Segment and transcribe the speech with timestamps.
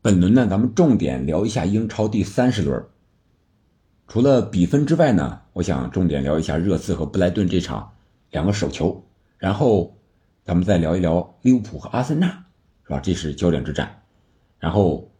[0.00, 2.86] 本轮呢，咱们重点聊一下英超第三十轮。
[4.06, 7.94] 除了比分之外呢，我想重点聊一下热刺和布莱顿这场
[8.30, 9.04] 两个手球，
[9.38, 9.98] 然后
[10.44, 12.28] 咱们再聊一聊利物浦和阿森纳，
[12.84, 13.00] 是吧？
[13.00, 14.02] 这是焦点之战。
[14.60, 15.10] 然后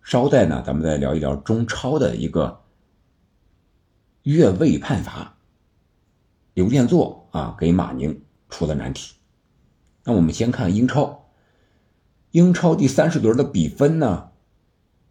[0.00, 2.60] 稍待呢，咱们再聊一聊中超的一个
[4.22, 5.36] 越位判罚，
[6.54, 9.16] 刘建作啊给马宁出了难题。
[10.04, 11.16] 那我们先看英超。
[12.32, 14.28] 英超第三十轮的比分呢？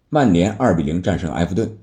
[0.08, 1.78] 曼联二比零战胜埃弗顿，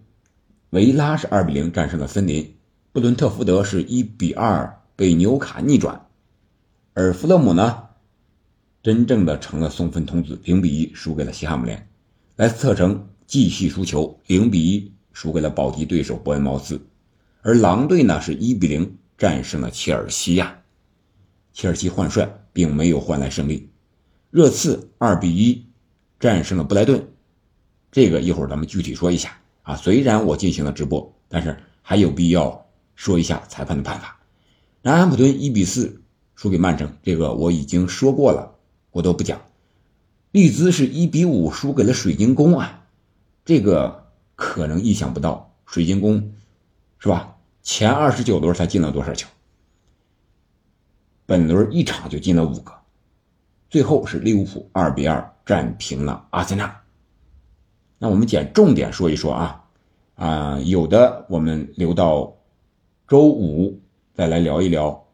[0.71, 2.57] 维拉是二比零战胜了森林，
[2.91, 6.07] 布伦特福德是一比二被纽卡逆转，
[6.95, 7.83] 而弗勒姆呢，
[8.83, 11.87] 真正的成了送分童子，零比一输给了西汉姆联，
[12.37, 16.81] 莱斯特城继续输球，零比一输给了保级对手伯恩茅斯，
[17.43, 20.59] 而狼队呢是一比零战胜了切尔西亚，
[21.53, 23.69] 切尔西换帅并没有换来胜利。
[24.37, 25.65] 热刺二比一
[26.21, 27.09] 战胜了布莱顿，
[27.91, 29.77] 这个一会儿咱们具体说一下啊。
[29.77, 32.67] 虽然我进行了直播，但是还有必要
[32.97, 34.21] 说一下裁判的判罚。
[34.83, 36.03] 南安普顿一比四
[36.35, 38.59] 输给曼城，这个我已经说过了，
[38.91, 39.41] 我都不讲。
[40.33, 42.85] 利兹是一比五输给了水晶宫啊，
[43.43, 46.35] 这个可能意想不到，水晶宫
[46.99, 47.39] 是吧？
[47.63, 49.31] 前二十九轮才进了多少球？
[51.25, 52.75] 本轮一场就进了五个。
[53.69, 56.83] 最后是利物浦二比二战平了阿森纳。
[57.99, 59.65] 那我们捡重点说一说啊，
[60.15, 62.37] 啊，有的我们留到
[63.09, 63.81] 周五
[64.15, 65.07] 再来聊一聊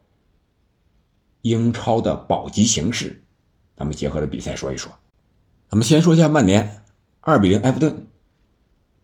[1.41, 3.23] 英超的保级形势。
[3.75, 4.91] 咱们结合着比赛说一说。
[5.69, 6.83] 咱们先说一下曼联
[7.21, 8.07] 二比零埃弗顿，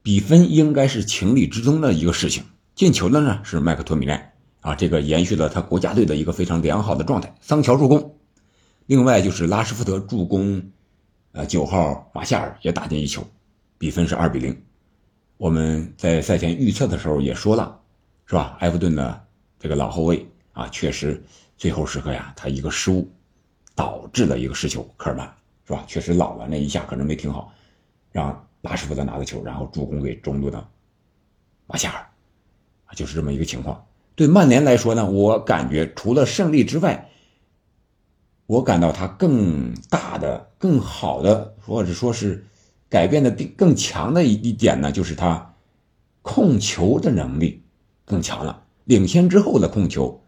[0.04, 2.44] 比分应该是情理之中的一个事情。
[2.76, 7.34] 进球的呢是麦克托米奈啊，这个延续了他国家队的一个非常良好的状态。
[7.42, 8.19] 桑乔助攻。
[8.90, 10.64] 另外就是拉什福德助攻，
[11.34, 13.24] 呃，九号马夏尔也打进一球，
[13.78, 14.64] 比分是二比零。
[15.38, 17.80] 我们在赛前预测的时候也说了，
[18.26, 18.58] 是吧？
[18.62, 19.28] 埃弗顿的
[19.60, 21.24] 这个老后卫啊，确实
[21.56, 23.08] 最后时刻呀，他一个失误
[23.76, 25.32] 导致了一个失球，科尔曼
[25.68, 25.84] 是吧？
[25.86, 27.54] 确实老了，那一下可能没停好，
[28.12, 30.68] 让拉什福德拿了球，然后助攻给中路的
[31.68, 32.00] 马夏尔，
[32.88, 33.86] 啊，就是这么一个情况。
[34.16, 37.09] 对曼联来说呢，我感觉除了胜利之外，
[38.50, 42.44] 我感到他更大的、更好的，或者说是
[42.90, 45.54] 改变的更强的一一点呢，就是他
[46.24, 47.62] 控球的能力
[48.06, 48.64] 更强了。
[48.86, 50.20] 领先之后的控球，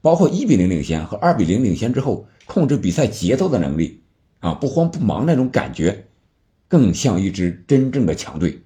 [0.00, 4.00] 包括一比零领先和二比零领先之后控制比赛节奏的能力
[4.38, 6.06] 啊，不慌不忙那种感觉，
[6.68, 8.62] 更像一支真正的强队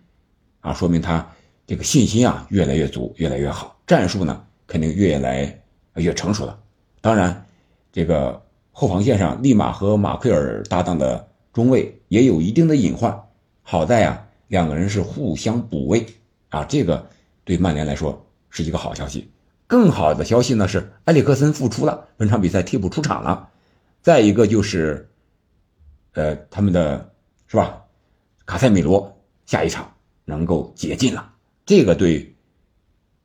[0.60, 1.26] 啊，说明他
[1.66, 5.62] 这个信心啊越来越足，越来越好，战术呢肯定越来
[5.94, 6.60] 越成熟了。
[7.00, 7.46] 当然，
[7.90, 8.42] 这个。
[8.78, 13.24] 后防线上，利马和马奎尔搭档的中卫也有一定的隐患。
[13.60, 16.06] 好在啊，两个人是互相补位
[16.48, 17.10] 啊，这个
[17.42, 19.28] 对曼联来说是一个好消息。
[19.66, 23.48] 更好的消息呢是埃里克森复出了，本场比赛替补出场了。
[24.00, 25.10] 再一个就是，
[26.12, 27.10] 呃，他们的
[27.48, 27.82] 是吧，
[28.46, 29.92] 卡塞米罗下一场
[30.24, 31.32] 能够解禁了，
[31.66, 32.36] 这个对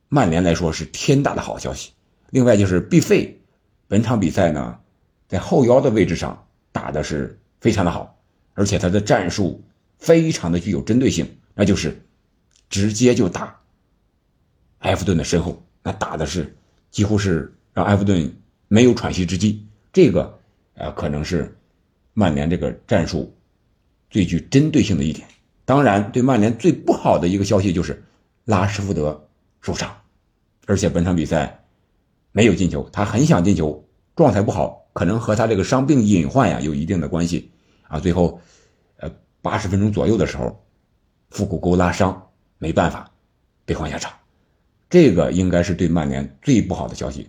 [0.10, 1.92] 曼联来说是天大的好消息。
[2.32, 3.40] 另外就是毕费，
[3.88, 4.80] 本场比赛呢。
[5.28, 8.18] 在后腰的位置上打的是非常的好，
[8.54, 9.64] 而且他的战术
[9.98, 12.06] 非常的具有针对性，那就是
[12.70, 13.60] 直接就打
[14.80, 16.56] 埃弗顿的身后，那打的是
[16.92, 18.36] 几乎是让埃弗顿
[18.68, 19.66] 没有喘息之机。
[19.92, 20.40] 这个
[20.74, 21.58] 呃可能是
[22.14, 23.36] 曼联这个战术
[24.10, 25.28] 最具针对性的一点。
[25.66, 28.04] 当然，对曼联最不好的一个消息就是
[28.44, 29.30] 拉什福德
[29.62, 29.96] 受伤，
[30.66, 31.64] 而且本场比赛
[32.34, 34.83] 没有进球，他很想进球，状态不好。
[34.94, 37.52] 可能和他这个伤病隐患呀有一定的关系
[37.88, 38.00] 啊。
[38.00, 38.40] 最后，
[38.98, 39.12] 呃，
[39.42, 40.64] 八十分钟左右的时候，
[41.32, 43.12] 腹股沟拉伤，没办法
[43.66, 44.14] 被换下场。
[44.90, 47.28] 这个应该是对曼联最不好的消息。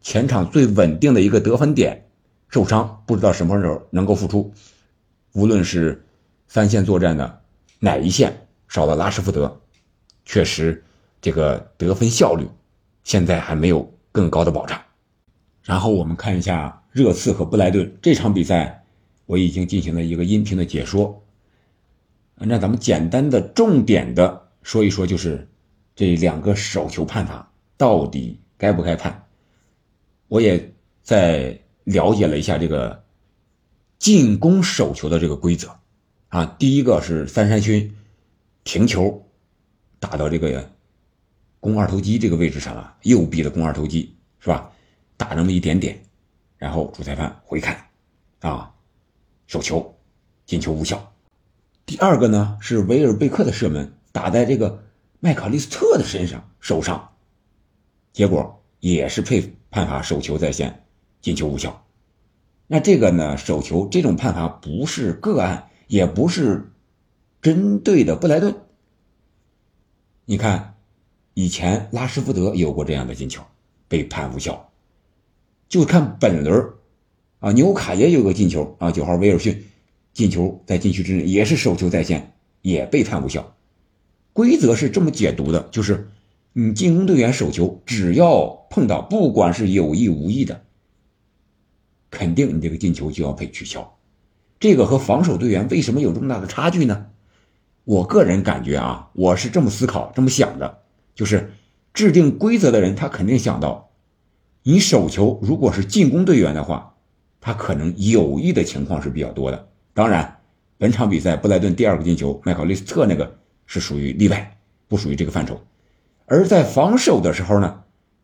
[0.00, 2.08] 前场最稳定的一个得分点
[2.48, 4.52] 受伤，不知道什么时候能够复出。
[5.32, 6.06] 无论是
[6.48, 7.42] 三线作战的
[7.78, 9.60] 哪一线少了拉什福德，
[10.24, 10.82] 确实
[11.20, 12.48] 这个得分效率
[13.02, 14.80] 现在还没有更高的保障。
[15.62, 16.80] 然后我们看一下。
[16.94, 18.84] 热刺和布莱顿这场比赛，
[19.26, 21.24] 我已经进行了一个音频的解说。
[22.36, 25.48] 那咱们简单的、重点的说一说，就是
[25.96, 29.26] 这两个手球判罚到底该不该判？
[30.28, 33.02] 我也在了解了一下这个
[33.98, 35.76] 进攻手球的这个规则
[36.28, 36.46] 啊。
[36.60, 37.92] 第一个是三山勋
[38.62, 39.26] 停球
[39.98, 40.70] 打到这个
[41.58, 44.70] 肱二头肌这个位置上了，右臂的肱二头肌是吧？
[45.16, 46.00] 打那么一点点。
[46.64, 47.88] 然后主裁判回看，
[48.40, 48.72] 啊，
[49.46, 49.94] 手球，
[50.46, 51.12] 进球无效。
[51.84, 54.82] 第二个呢是维尔贝克的射门打在这个
[55.20, 57.10] 麦考利斯特的身上手上，
[58.14, 60.86] 结果也是配判罚手球在先，
[61.20, 61.84] 进球无效。
[62.66, 66.72] 那这个呢手球这种判罚不是个案，也不是
[67.42, 68.56] 针对的布莱顿。
[70.24, 70.76] 你看，
[71.34, 73.42] 以前拉什福德有过这样的进球，
[73.86, 74.70] 被判无效。
[75.68, 76.70] 就看本轮
[77.40, 79.64] 啊，纽卡也有个进球啊，九号威尔逊
[80.12, 83.54] 进球在禁区之内，也是手球在线，也被判无效。
[84.32, 86.08] 规则是这么解读的，就是
[86.52, 90.62] 你进攻队员手球，只要碰到，不管是有意无意的，
[92.10, 93.96] 肯定你这个进球就要被取消。
[94.58, 97.06] 这个和防守队员为什么有这么大的差距呢？
[97.84, 100.78] 我个人感觉啊，我是这么思考、这么想的，
[101.14, 101.52] 就是
[101.92, 103.90] 制定规则的人他肯定想到，
[104.64, 106.90] 你手球如果是进攻队员的话。
[107.46, 110.38] 他可能有意的情况是比较多的，当然，
[110.78, 114.56] 本场比赛布莱顿第二个进球，麦考利斯特那个是属于例外，
[114.88, 115.60] 不属于这个范畴。
[116.24, 117.82] 而在防守的时候呢，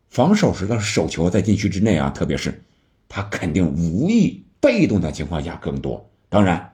[0.09, 2.63] 防守时的手球在禁区之内啊，特别是
[3.07, 6.09] 他肯定无意被动的情况下更多。
[6.27, 6.73] 当然，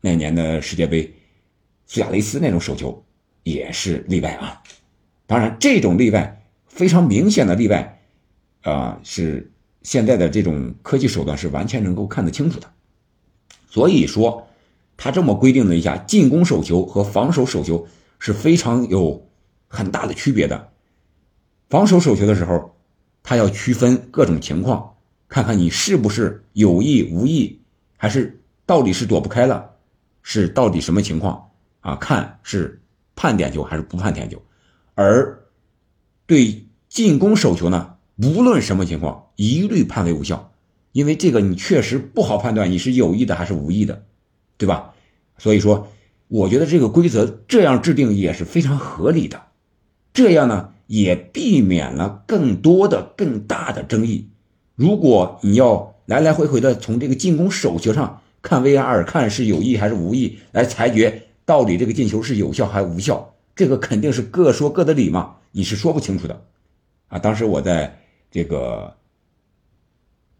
[0.00, 1.14] 那年的世界杯，
[1.86, 3.04] 苏亚雷斯那种手球
[3.44, 4.60] 也是例外啊。
[5.28, 7.95] 当然，这种例外非常明显的例外，
[8.70, 9.50] 啊是。
[9.82, 12.68] 现在的这种科技手段是完全能够看得清楚的，
[13.68, 14.48] 所以说，
[14.96, 17.86] 他这么规定了一下，进攻手球和防守手球
[18.18, 19.28] 是非常有
[19.68, 20.72] 很大的区别的。
[21.70, 22.74] 防守手球的时候，
[23.22, 24.96] 他要区分各种情况，
[25.28, 27.60] 看看你是不是有意无意，
[27.96, 29.70] 还是到底是躲不开了，
[30.24, 31.48] 是到底什么情况
[31.78, 31.94] 啊？
[31.94, 32.82] 看是
[33.14, 34.42] 判点球还是不判点球。
[34.96, 35.46] 而
[36.26, 37.92] 对进攻手球呢？
[38.16, 40.50] 无论什么情况，一律判为无效，
[40.92, 44.04] 因为这个你确实不好判断你是有意的还是无意的，
[44.56, 44.94] 对吧？
[45.36, 45.88] 所以说，
[46.28, 49.42] 我觉得这个规则这样制定也是非常合理的，
[50.14, 54.30] 这样呢也避免了更多的、更大的争议。
[54.74, 66.42] 如果你要来来回回的从这个进攻手球上看 VR，看是有意还是无意来裁决到底这个进球是有效还是无效，这个肯定是各说各的理嘛，你是说不清楚的
[67.08, 67.18] 啊。
[67.18, 68.00] 当时我在。
[68.30, 68.96] 这个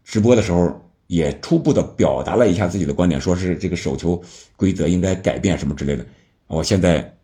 [0.03, 4.21] 直播的时候也初步的表达了一下自己的观点，说是这个手球
[4.55, 6.05] 规则应该改变什么之类的。
[6.47, 7.17] 我现在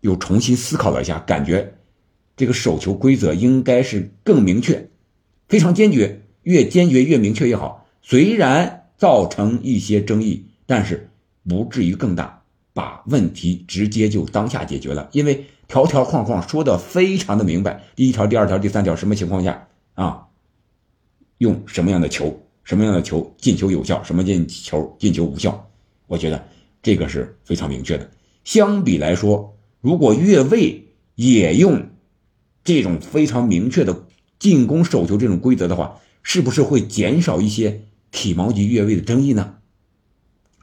[0.00, 1.74] 又重新思考了一下，感觉
[2.36, 4.88] 这个手球规则应该是更明确，
[5.48, 7.86] 非常坚决，越坚决越明确越好。
[8.02, 11.10] 虽然造成一些争议，但是
[11.48, 12.42] 不至于更大，
[12.72, 15.44] 把问题直接就当下解决了，因为。
[15.66, 20.26] 条条框框说的非常的明白，第一条、第二条、第三条，什么情况下啊，
[21.38, 25.70] 用什么样的球，什么样的球进球有效，什么进球进球无效？
[26.06, 26.44] 我觉得
[26.82, 28.10] 这个是非常明确的。
[28.44, 31.88] 相比来说，如果越位也用
[32.62, 34.04] 这种非常明确的
[34.38, 39.54] 进攻手球这种规则的话，是不是会减少一些体毛级越位的争议呢？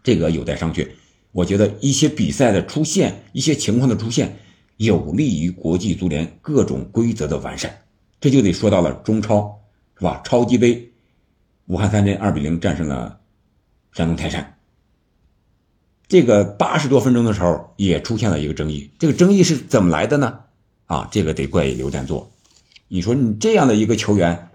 [0.03, 0.88] 这个有待商榷。
[1.31, 4.38] 我觉得一些比赛的出现，一些情况的出现。
[4.81, 7.72] 有利于国际足联各种规则的完善，
[8.19, 9.60] 这就得说到了中超，
[9.95, 10.19] 是吧？
[10.24, 10.92] 超级杯，
[11.68, 13.19] 武汉三镇二比零战胜了
[13.92, 14.57] 山东泰山。
[16.07, 20.39] 这个八十多分钟的时候也出现了一个争议，这个争议是怎么来的呢？
[20.88, 22.32] 啊，这个得怪刘占座。
[22.88, 24.50] 你说你这样的一个球员，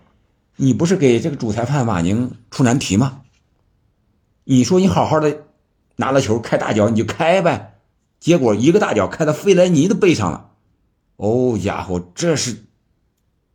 [0.56, 3.22] 你不是给这个主裁判马宁出难题吗？
[4.42, 5.44] 你说你好好的
[5.94, 7.75] 拿了球开大脚你就开呗。
[8.18, 10.50] 结果一个大脚开到费莱尼的背上了，
[11.16, 12.64] 哦家伙，这是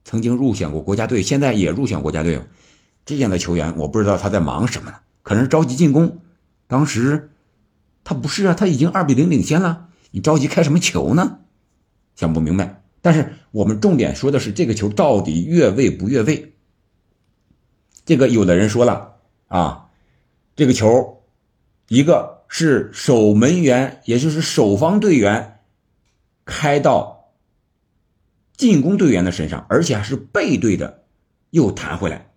[0.05, 2.41] 曾经入选过国家队，现在也入选国家队
[3.05, 4.97] 这样的球员，我不知道他在忙什么呢？
[5.23, 6.21] 可能着急进攻。
[6.67, 7.31] 当时
[8.03, 11.39] 他不是啊，他已经二比零领先了，你着急开什么球呢？
[12.15, 12.83] 想不明白。
[13.01, 16.53] 但是我们重点说的是这个球到底越位不越位？
[18.05, 19.15] 这个有的人说了
[19.47, 19.89] 啊，
[20.55, 21.23] 这个球
[21.87, 22.40] 一个。
[22.53, 25.61] 是守门员，也就是守方队员，
[26.43, 27.31] 开到
[28.57, 31.05] 进攻队员的身上，而且还是背对的，
[31.51, 32.29] 又弹回来。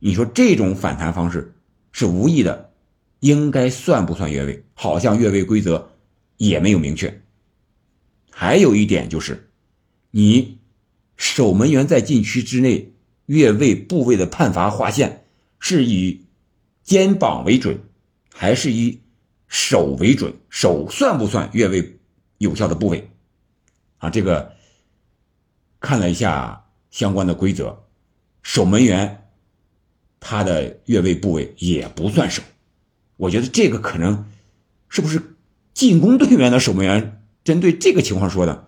[0.00, 1.54] 你说这种反弹方式
[1.92, 2.74] 是无意的，
[3.20, 4.62] 应该算不算越位？
[4.74, 5.90] 好像越位规则
[6.36, 7.22] 也没有明确。
[8.30, 9.50] 还有一点就是，
[10.10, 10.58] 你
[11.16, 12.92] 守门员在禁区之内
[13.24, 15.24] 越位部位的判罚划线
[15.58, 16.26] 是以
[16.82, 17.80] 肩膀为准，
[18.30, 19.00] 还是以？
[19.52, 21.98] 手为准，手算不算越位
[22.38, 23.10] 有效的部位？
[23.98, 24.54] 啊，这个
[25.78, 27.84] 看了一下相关的规则，
[28.42, 29.28] 守门员
[30.18, 32.42] 他的越位部位也不算手。
[33.18, 34.24] 我觉得这个可能
[34.88, 35.36] 是不是
[35.74, 38.66] 进攻队员的守门员针对这个情况说的？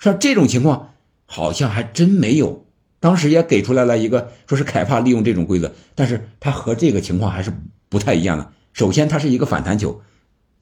[0.00, 2.66] 像这种情况好像还真没有。
[2.98, 7.52] 当时也给出来了一个，说是凯帕利用这种规则，但是他和这个情况还是
[7.88, 8.52] 不太一样的。
[8.72, 10.02] 首先，它是一个反弹球，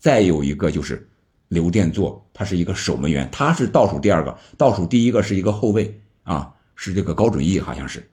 [0.05, 1.09] 再有一个就是
[1.49, 8.11] 刘殿座，他是一个守门员，他是倒数第二个，倒数第一个是一个后卫啊，是这个高准翼，好像是。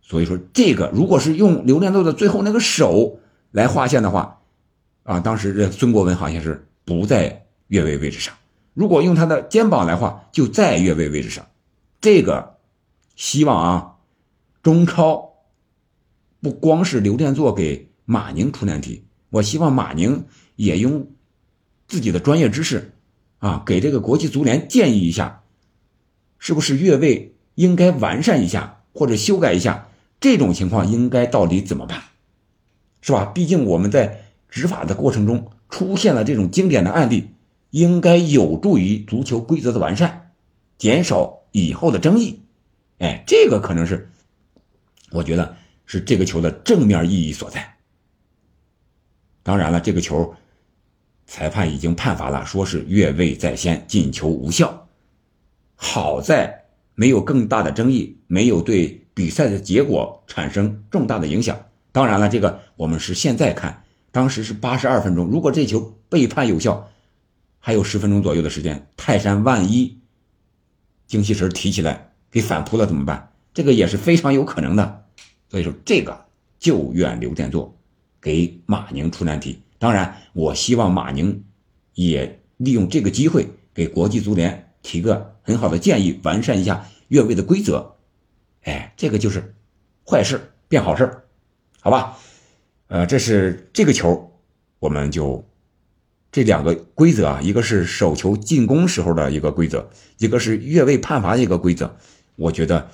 [0.00, 3.18] 所以说，这个如果是用刘殿座的最后那个手
[3.50, 4.42] 来划线的话，
[5.02, 8.32] 啊，当时这孙国文好像是不在越位位置上。
[8.72, 11.44] 如果用他的肩膀来画，就在越位位置上。
[12.00, 12.58] 这个。
[13.16, 13.96] 希望啊，
[14.62, 15.32] 中超
[16.40, 21.08] 不光是刘殿座给马宁出难题，我希望马宁也用
[21.88, 22.92] 自己的专业知识
[23.38, 25.42] 啊，给这个国际足联建议一下，
[26.38, 29.88] 是不是越位应该完善一下或者修改一下？
[30.20, 32.02] 这种情况应该到底怎么办？
[33.00, 33.24] 是吧？
[33.24, 37.30] 毕竟我们在执法的过程中出现了这种经典的案例，
[37.70, 40.32] 应该有助于足球规则的完善，
[40.76, 42.42] 减少以后的争议。
[42.98, 44.10] 哎，这个可能是，
[45.10, 45.56] 我觉得
[45.86, 47.76] 是这个球的正面意义所在。
[49.42, 50.34] 当然了，这个球
[51.26, 54.86] 裁判已经判罚了，说是越位在先，进球无效。
[55.74, 61.58] 好在没有更大的争议，没有对比赛的结果产生重大的影响。
[61.92, 63.82] 当然了，这个我们是现在看，
[64.12, 66.88] 当时是八十二分钟，如果这球被判有效，
[67.58, 69.98] 还有十分钟左右的时间，泰山万一
[71.06, 72.08] 精气神提起来。
[72.32, 73.32] 给反扑了怎么办？
[73.52, 75.04] 这个也是非常有可能的，
[75.48, 76.26] 所以说这个
[76.60, 77.76] 就怨刘殿座
[78.20, 79.62] 给马宁出难题。
[79.78, 81.44] 当然，我希望马宁
[81.94, 87.96] 也利用这个机会给国际足联提个很好的建议，完善一下越位的规则。
[88.64, 89.54] 哎，这个就是
[90.06, 91.22] 坏事变好事
[91.80, 92.18] 好吧？
[92.88, 94.32] 呃，这是这个球，
[94.80, 95.48] 我们就
[96.30, 101.96] 这两个规则啊，一个是手球进攻时候的一个规则，一个是越位判罚的一个规则。
[102.36, 102.90] 我觉得，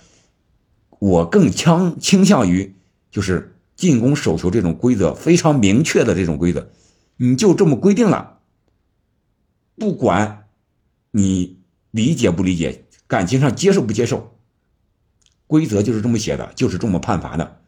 [1.00, 2.74] 我更倾倾向于
[3.10, 6.70] 就是进攻手球这种规则非常明确的这种规则，
[7.16, 8.38] 你就这么规定了，
[9.76, 10.48] 不管
[11.10, 14.38] 你理解不理解，感情上接受不接受，
[15.46, 17.60] 规则就是这么写的，就是这么判罚的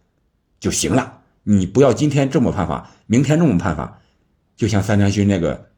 [0.58, 1.20] 就行了。
[1.42, 4.00] 你不要今天这么判罚，明天这么判罚，
[4.56, 5.70] 就像三川勋那个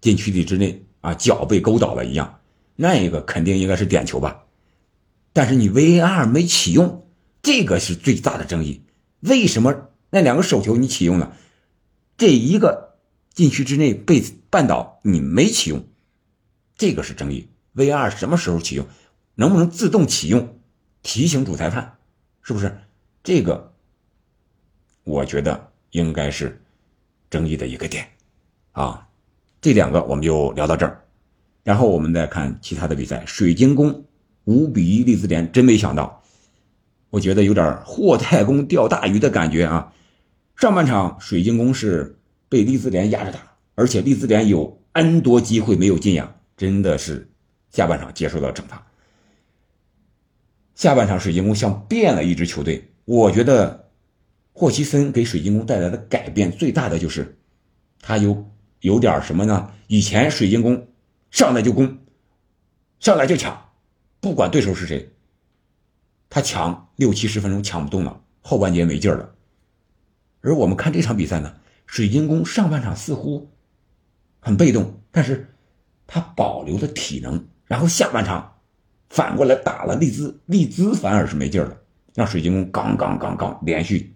[0.00, 2.40] 禁区里之内啊脚被勾倒了一样，
[2.76, 4.44] 那一个肯定应该是点球吧。
[5.32, 7.06] 但是你 VAR 没启用，
[7.42, 8.82] 这个是最大的争议。
[9.20, 11.36] 为什么那两个手球你启用了，
[12.16, 12.96] 这一个
[13.32, 15.84] 禁区之内被绊倒你没启用，
[16.76, 17.48] 这个是争议。
[17.74, 18.86] VR 什么时候启用，
[19.34, 20.58] 能不能自动启用，
[21.02, 21.98] 提醒主裁判，
[22.42, 22.78] 是不是？
[23.22, 23.72] 这个
[25.04, 26.60] 我觉得应该是
[27.30, 28.08] 争议的一个点
[28.72, 29.06] 啊。
[29.60, 31.04] 这两个我们就聊到这儿，
[31.64, 34.04] 然后我们再看其他的比赛，水晶宫。
[34.44, 36.17] 五比一，利兹联真没想到，
[37.10, 39.92] 我觉得有点霍太公钓大鱼的感觉啊！
[40.56, 43.38] 上半场水晶宫是被利兹联压着打，
[43.74, 47.30] 而且利兹联有 N 多机会没有进呀，真的是
[47.70, 48.86] 下半场接受到惩罚。
[50.74, 53.88] 下半场水晶宫像变了一支球队，我觉得
[54.52, 57.38] 霍奇森给水晶宫带来的改变最大的就是，
[58.00, 58.50] 他有
[58.80, 59.70] 有点什么呢？
[59.86, 60.88] 以前水晶宫
[61.30, 61.98] 上来就攻，
[63.00, 63.70] 上来就抢。
[64.20, 65.10] 不管对手是谁，
[66.30, 69.34] 他抢六七十分钟抢不动了，后半节没劲儿了。
[70.40, 71.56] 而我们看这场比赛呢，
[71.86, 73.50] 水晶宫上半场似乎
[74.40, 75.54] 很被动，但是
[76.06, 78.60] 他保留了体能，然后下半场
[79.08, 81.76] 反过来打了利兹，利兹反而是没劲儿了，
[82.14, 84.14] 让水晶宫杠杠杠杠连续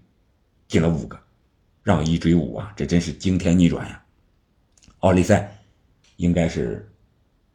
[0.68, 1.18] 进了五个，
[1.82, 4.02] 让一追五啊，这真是惊天逆转呀！
[5.00, 5.58] 奥利赛
[6.16, 6.92] 应该是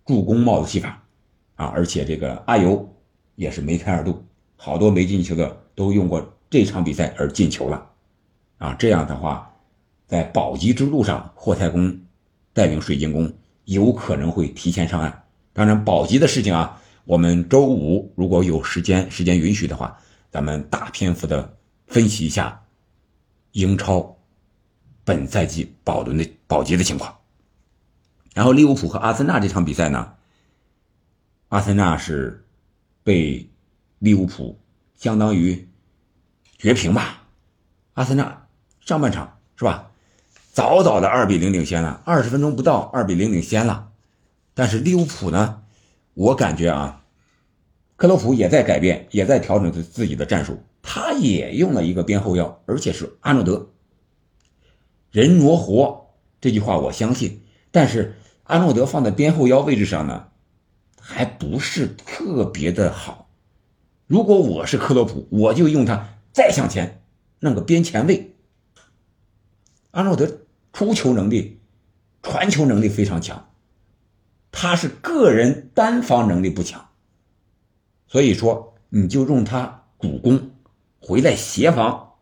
[0.06, 1.04] 助攻帽子戏法。
[1.56, 2.88] 啊，而且这个阿尤
[3.34, 4.24] 也是梅开二度，
[4.58, 7.90] 好多没进球的都用过这场比赛而进球了，
[8.58, 9.54] 啊，这样的话，
[10.06, 11.98] 在保级之路上，霍太公
[12.52, 13.32] 带领水晶宫
[13.66, 15.24] 有可能会提前上岸。
[15.54, 19.98] 当然，保级的事情啊，我们周五如果有时间，时间允许的话，
[20.32, 22.64] 咱们大篇幅的分析一下
[23.52, 24.18] 英超
[25.04, 27.16] 本赛季保轮的保级的情况。
[28.34, 30.14] 然后利物浦和阿森纳这场比赛呢？
[31.50, 32.46] 阿森纳是
[33.04, 33.50] 被
[34.00, 34.60] 利物浦
[34.96, 35.70] 相当于
[36.58, 37.24] 绝平吧？
[37.94, 38.48] 阿森纳
[38.82, 39.92] 上半场是吧？
[40.54, 43.92] 早早的二比零领先了，二十分钟不到二比零领先了。
[44.54, 45.62] 但是利物浦呢，
[46.16, 47.04] 我感觉啊，
[47.96, 50.64] 克洛普也在改变，也在调整自己的战术。
[50.82, 53.70] 他也用了一个边后腰，而且是阿诺德，
[55.12, 56.08] 人挪活，
[56.42, 57.44] 这句话我相信。
[57.72, 60.30] 但是阿诺德放在边后腰位置上呢，
[61.00, 63.27] 还不是特别的好。
[64.08, 67.04] 如果我是克洛普，我就用他再向前
[67.42, 68.34] 弄个边前卫。
[69.92, 70.40] 阿诺德
[70.72, 71.60] 出球能力、
[72.24, 73.50] 传球能力非常强，
[74.50, 76.88] 他是个人单防能力不强，
[78.08, 80.52] 所以说你就用他主攻
[81.02, 82.14] 回来协防，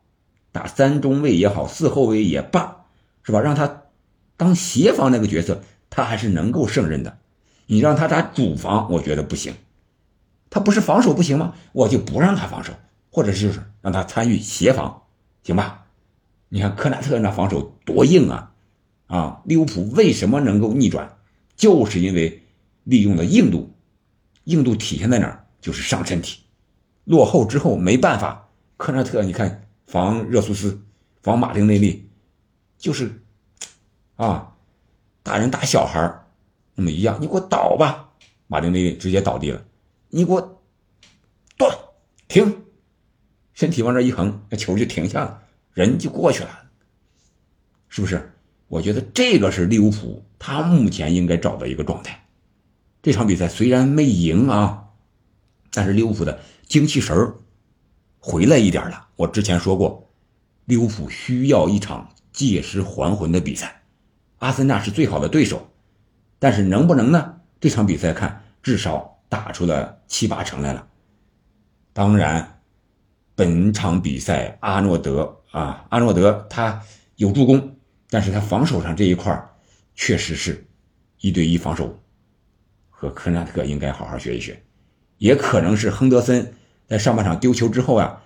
[0.52, 2.86] 打三中卫也好，四后卫也罢，
[3.22, 3.42] 是吧？
[3.42, 3.84] 让他
[4.38, 5.62] 当协防那个角色，
[5.92, 7.20] 他还是能够胜任的。
[7.68, 9.54] 你让他打主防，我觉得不行。
[10.56, 11.54] 他不是防守不行吗？
[11.74, 12.72] 我就不让他防守，
[13.12, 15.04] 或者是让他参与协防，
[15.44, 15.84] 行吧？
[16.48, 18.54] 你看科纳特那防守多硬啊！
[19.08, 21.18] 啊，利物浦为什么能够逆转？
[21.58, 22.42] 就是因为
[22.86, 23.76] 利用了硬度，
[24.46, 25.46] 硬度体现在哪儿？
[25.60, 26.40] 就是上身体。
[27.04, 28.48] 落后之后没办法，
[28.78, 30.82] 科纳特你看防热苏斯，
[31.22, 32.10] 防马丁内利，
[32.78, 33.22] 就是
[34.16, 34.54] 啊，
[35.22, 36.18] 大人打小孩
[36.76, 38.12] 那么一样，你给我倒吧，
[38.48, 39.62] 马丁内利直接倒地了。
[40.16, 40.64] 你给我
[41.58, 41.78] 断
[42.30, 42.64] 停，
[43.54, 45.42] 身体往这一横，那球就停下了。
[45.74, 46.70] 人就过去了，
[47.90, 48.32] 是不是？
[48.70, 52.28] 我觉得这个是利物浦他目前应该找的一个状态。
[53.04, 54.86] 这场比赛虽然没赢啊，
[55.70, 57.34] 但是利物浦的精气神
[58.20, 59.10] 回来一点了。
[59.18, 60.10] 我之前说过，
[60.64, 63.84] 利物浦需要一场借尸还魂的比赛。
[64.38, 65.70] 阿森纳是最好的对手，
[66.40, 67.42] 但是能不能呢？
[67.60, 70.88] 这场比赛看，至少打出了七八成来了。
[71.94, 72.62] 当然，
[73.36, 75.42] 本场比赛阿诺德。
[75.52, 76.82] 啊，阿诺德他
[77.16, 77.78] 有助攻，
[78.10, 79.42] 但是他防守上这一块
[79.94, 80.68] 确实是
[81.22, 81.98] 一对一防守，
[82.90, 84.62] 和科纳特应该好好学一学。
[85.18, 86.54] 也可能是亨德森
[86.88, 88.22] 在上半场丢球之后啊，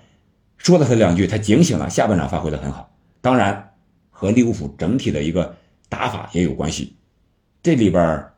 [0.57, 2.91] 说了他两句，他警醒了，下半场发挥的很好。
[3.21, 3.75] 当然
[4.09, 5.55] 和利物浦整体的一个
[5.87, 6.97] 打法也有关系。
[7.61, 8.31] 这里边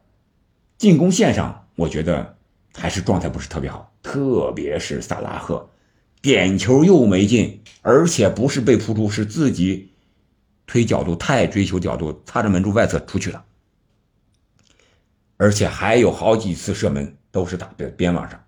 [0.77, 2.37] 进攻线上，我觉得
[2.75, 5.69] 还是状态不是特别好，特别是萨拉赫。
[6.21, 9.91] 点球又没进，而且不是被扑出，是自己
[10.67, 13.43] 推角度太追求角度，擦着门柱外侧出去了。
[15.37, 18.43] 而且还有好几次射门都是打在边网上，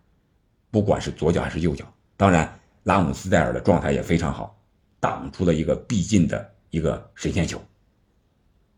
[0.69, 1.91] 不管是左脚还是右脚。
[2.15, 4.55] 当然，拉姆斯戴尔的状态也非常好，
[4.99, 7.59] 挡出了一个必进的一个神仙球。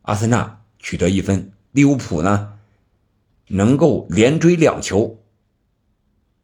[0.03, 2.53] 阿森纳取得一分，利物浦呢
[3.47, 5.19] 能够连追两球，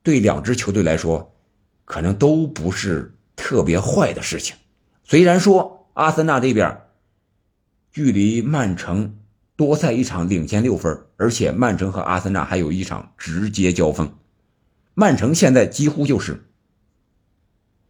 [0.03, 1.27] 对两支球队来说。
[1.83, 4.55] 可能都不是特别坏的事情。
[5.03, 6.83] 虽然说阿森纳这边
[7.91, 9.17] 距离曼城
[9.57, 14.15] 多赛一场领先六分，而且曼城和阿森纳还有一场直接交锋。
[14.93, 16.45] 曼城现在几乎就是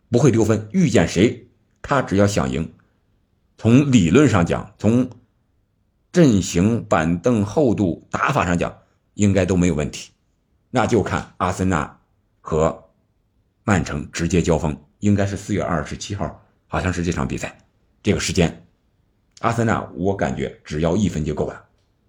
[0.10, 1.50] 不会丢分，遇见谁
[1.84, 2.74] 他只要想赢，
[3.60, 5.12] 从理论上讲，从
[6.12, 8.80] 阵型、板凳厚度、打法上讲，
[9.14, 10.10] 应该都没有问题。
[10.72, 12.00] 那就看阿森纳
[12.42, 12.84] 和。
[13.64, 17.56] 曼城直接交锋，应该是四月二十七号，好像是这场比赛，
[18.02, 18.66] 这个时间，
[19.42, 21.64] 阿森纳我感觉只要一分就够了，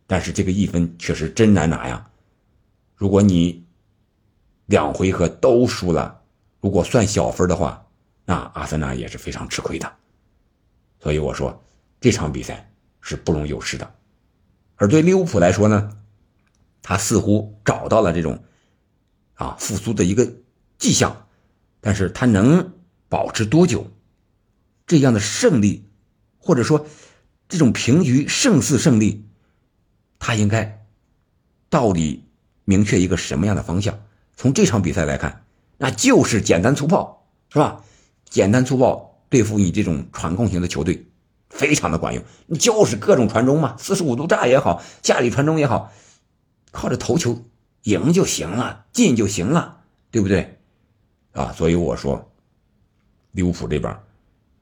[0.07, 2.11] 但是这个一分确实真难拿呀。
[2.97, 3.67] 如果你
[4.65, 6.23] 两回合都输了，
[6.59, 7.87] 如果算小分的话，
[8.25, 9.93] 那阿森纳也是非常吃亏的。
[11.01, 11.63] 所以我说
[12.01, 12.67] 这场比赛
[13.03, 13.95] 是不容有失的。
[14.77, 15.99] 而对利物浦来说呢，
[16.81, 18.43] 他似乎找到了这种
[19.43, 20.33] 啊复苏的一个
[20.79, 21.27] 迹象。
[21.81, 22.73] 但是他能
[23.09, 23.91] 保持多久？
[24.87, 25.89] 这样的胜利，
[26.39, 26.87] 或者说
[27.49, 29.25] 这种平局胜似胜利，
[30.19, 30.85] 他应该
[31.71, 32.25] 到底
[32.65, 33.99] 明确一个什么样的方向？
[34.37, 35.45] 从这场比赛来看，
[35.79, 37.83] 那就是简单粗暴，是吧？
[38.29, 41.07] 简单粗暴对付你这种传控型的球队，
[41.49, 42.23] 非常的管用。
[42.47, 45.93] 你就是各种传中嘛，四十五度炸也好，下里传中也好，
[46.71, 47.45] 靠着头球
[47.83, 50.59] 赢就行了，进就行了，对不对？
[51.33, 52.31] 啊，所以我说，
[53.33, 53.99] 利物浦这边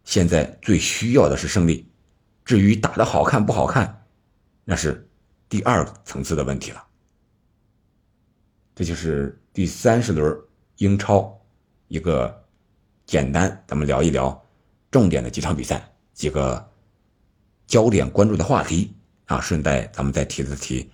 [0.05, 1.87] 现在最需要的是胜利，
[2.45, 4.05] 至于打的好看不好看，
[4.65, 5.07] 那是
[5.49, 6.83] 第二层次的问题了。
[8.75, 10.41] 这就是第三十轮
[10.77, 11.39] 英超
[11.89, 12.45] 一个
[13.05, 14.43] 简单，咱们聊一聊
[14.91, 16.67] 重点的几场比赛，几个
[17.67, 18.95] 焦点关注的话题
[19.27, 19.41] 啊。
[19.41, 20.89] 顺带咱们再提了提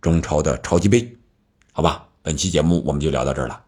[0.00, 1.17] 中超的超级杯，
[1.78, 2.08] 好吧？
[2.22, 3.64] 本期节目我们就聊到这儿了。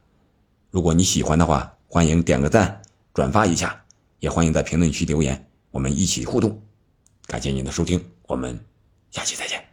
[0.72, 2.82] 如果你喜欢的话，欢迎点个赞、
[3.14, 3.84] 转发一下，
[4.18, 6.60] 也欢迎在评论区留言，我们一起互动。
[7.28, 8.58] 感谢您的收听，我们
[9.12, 9.69] 下期再见。